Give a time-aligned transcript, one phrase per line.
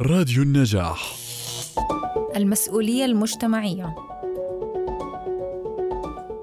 [0.00, 1.14] راديو النجاح
[2.36, 3.94] المسؤولية المجتمعية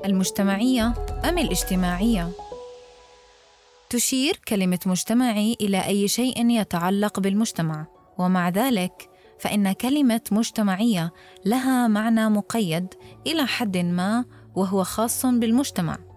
[0.06, 0.94] المجتمعية
[1.30, 2.32] أم الاجتماعية؟
[3.90, 7.88] تشير كلمة مجتمعي إلى أي شيء يتعلق بالمجتمع،
[8.18, 9.10] ومع ذلك
[9.40, 11.14] فإن كلمة مجتمعية
[11.46, 12.88] لها معنى مقيد
[13.28, 14.26] إلى حد ما
[14.56, 16.11] وهو خاص بالمجتمع.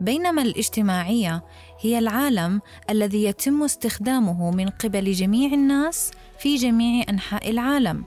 [0.00, 1.44] بينما الاجتماعية
[1.80, 2.60] هي العالم
[2.90, 8.04] الذي يتم استخدامه من قبل جميع الناس في جميع أنحاء العالم.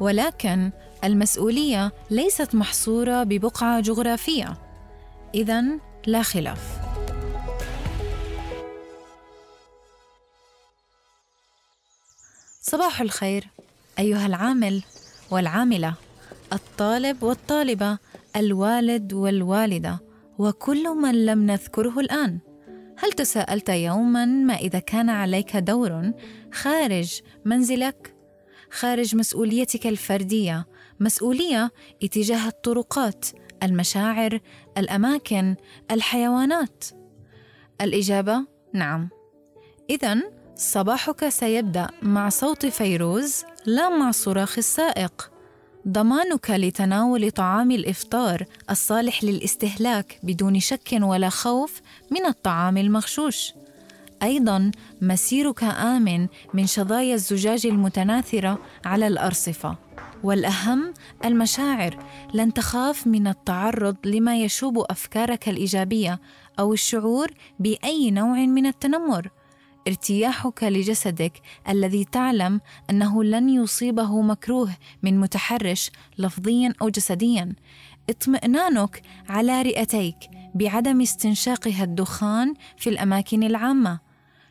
[0.00, 0.70] ولكن
[1.04, 4.58] المسؤولية ليست محصورة ببقعة جغرافية.
[5.34, 5.64] إذا
[6.06, 6.78] لا خلاف.
[12.60, 13.48] صباح الخير
[13.98, 14.82] أيها العامل
[15.30, 15.94] والعاملة،
[16.52, 17.98] الطالب والطالبة،
[18.36, 20.05] الوالد والوالدة،
[20.38, 22.38] وكل من لم نذكره الآن.
[22.98, 26.12] هل تساءلت يوما ما إذا كان عليك دور
[26.52, 28.16] خارج منزلك؟
[28.70, 30.66] خارج مسؤوليتك الفردية،
[31.00, 31.70] مسؤولية
[32.02, 33.26] اتجاه الطرقات،
[33.62, 34.40] المشاعر،
[34.78, 35.56] الأماكن،
[35.90, 36.84] الحيوانات؟
[37.80, 39.08] الإجابة نعم.
[39.90, 40.16] إذا
[40.56, 45.35] صباحك سيبدأ مع صوت فيروز لا مع صراخ السائق.
[45.88, 53.52] ضمانك لتناول طعام الإفطار الصالح للاستهلاك بدون شك ولا خوف من الطعام المغشوش.
[54.22, 54.70] أيضا
[55.02, 59.76] مسيرك آمن من شظايا الزجاج المتناثرة على الأرصفة.
[60.22, 61.98] والأهم المشاعر.
[62.34, 66.20] لن تخاف من التعرض لما يشوب أفكارك الإيجابية
[66.58, 69.30] أو الشعور بأي نوع من التنمر.
[69.88, 71.32] ارتياحك لجسدك
[71.68, 77.52] الذي تعلم أنه لن يصيبه مكروه من متحرش لفظيا أو جسديا.
[78.10, 80.16] اطمئنانك على رئتيك
[80.54, 84.00] بعدم استنشاقها الدخان في الأماكن العامة.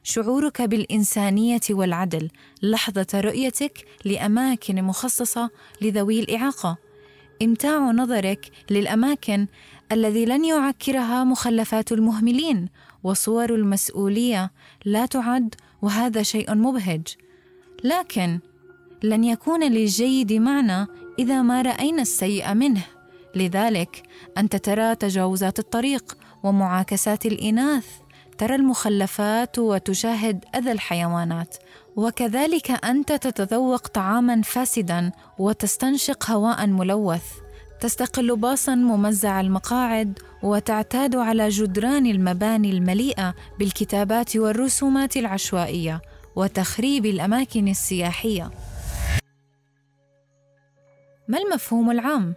[0.03, 2.29] شعورك بالإنسانية والعدل
[2.63, 5.49] لحظة رؤيتك لأماكن مخصصة
[5.81, 6.77] لذوي الإعاقة.
[7.41, 9.47] امتاع نظرك للأماكن
[9.91, 12.69] الذي لن يعكرها مخلفات المهملين
[13.03, 14.51] وصور المسؤولية
[14.85, 17.07] لا تعد وهذا شيء مبهج.
[17.83, 18.39] لكن
[19.03, 20.87] لن يكون للجيد معنى
[21.19, 22.83] إذا ما رأينا السيء منه.
[23.35, 24.03] لذلك
[24.37, 27.85] أنت ترى تجاوزات الطريق ومعاكسات الإناث
[28.37, 31.55] ترى المخلفات وتشاهد أذى الحيوانات.
[31.95, 37.44] وكذلك أنت تتذوق طعاما فاسدا وتستنشق هواء ملوث.
[37.79, 46.01] تستقل باصا ممزع المقاعد وتعتاد على جدران المباني المليئة بالكتابات والرسومات العشوائية
[46.35, 48.51] وتخريب الأماكن السياحية.
[51.27, 52.35] ما المفهوم العام؟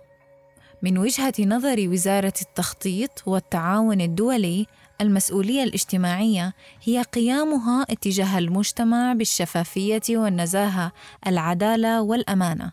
[0.82, 4.66] من وجهة نظر وزارة التخطيط والتعاون الدولي
[5.00, 6.52] المسؤولية الاجتماعية
[6.84, 10.92] هي قيامها اتجاه المجتمع بالشفافية والنزاهة
[11.26, 12.72] العدالة والأمانة.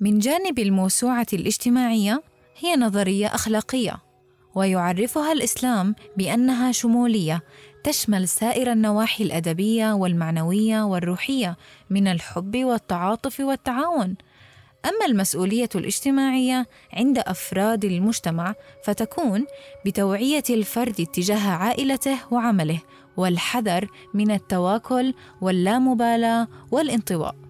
[0.00, 2.22] من جانب الموسوعة الاجتماعية
[2.58, 3.96] هي نظرية أخلاقية
[4.54, 7.42] ويعرفها الإسلام بأنها شمولية
[7.84, 11.56] تشمل سائر النواحي الأدبية والمعنوية والروحية
[11.90, 14.16] من الحب والتعاطف والتعاون.
[14.84, 19.46] أما المسؤولية الاجتماعية عند أفراد المجتمع فتكون
[19.86, 22.80] بتوعية الفرد اتجاه عائلته وعمله
[23.16, 27.43] والحذر من التواكل واللامبالاة والانطواء.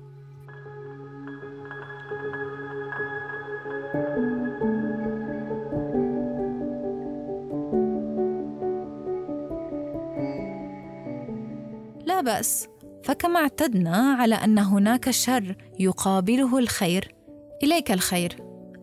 [12.06, 12.68] لا بأس.
[13.04, 17.14] فكما اعتدنا على أن هناك شر يقابله الخير
[17.62, 18.36] إليك الخير.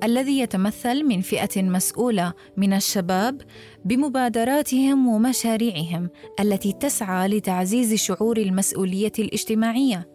[0.04, 3.42] الذي يتمثل من فئة مسؤولة من الشباب
[3.86, 10.10] بمبادراتهم ومشاريعهم التي تسعى لتعزيز شعور المسؤولية الاجتماعية.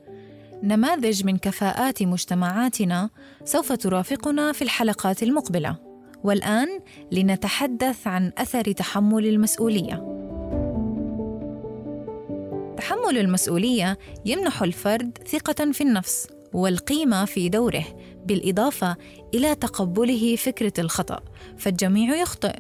[0.63, 3.11] نماذج من كفاءات مجتمعاتنا
[3.45, 5.77] سوف ترافقنا في الحلقات المقبلة.
[6.25, 6.69] والآن
[7.13, 10.16] لنتحدث عن أثر تحمل المسؤولية.
[12.77, 17.85] تحمل المسؤولية يمنح الفرد ثقة في النفس والقيمة في دوره
[18.27, 18.97] بالإضافة
[19.35, 21.21] إلى تقبله فكرة الخطأ
[21.59, 22.57] فالجميع يخطئ.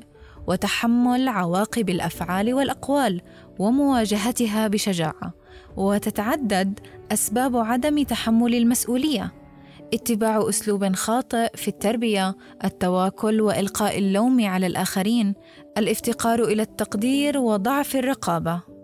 [0.48, 3.20] وتحمل عواقب الأفعال والأقوال
[3.58, 5.34] ومواجهتها بشجاعة.
[5.76, 6.80] وتتعدد
[7.12, 9.32] أسباب عدم تحمل المسؤولية.
[9.94, 15.34] اتباع أسلوب خاطئ في التربية التواكل وإلقاء اللوم على الآخرين
[15.78, 18.75] الافتقار إلى التقدير وضعف الرقابة.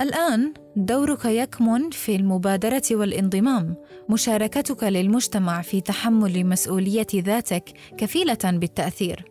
[0.00, 3.74] الآن دورك يكمن في المبادرة والانضمام.
[4.08, 9.24] مشاركتك للمجتمع في تحمل مسؤولية ذاتك كفيلة بالتأثير.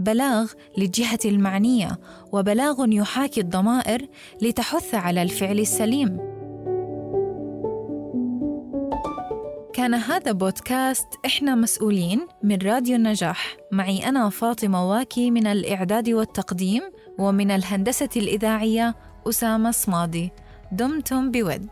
[0.00, 1.98] بلاغ للجهة المعنية
[2.32, 4.08] وبلاغ يحاكي الضمائر
[4.42, 6.34] لتحث على الفعل السليم.
[9.72, 13.56] كان هذا بودكاست إحنا مسؤولين من راديو النجاح.
[13.72, 16.82] معي أنا فاطمة واكي من الإعداد والتقديم
[17.18, 18.94] ومن الهندسة الإذاعية
[19.28, 20.32] أسامة صمادي.
[20.72, 21.68] دمتم بود.